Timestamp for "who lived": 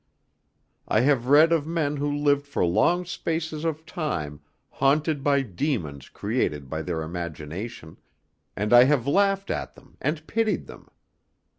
1.97-2.47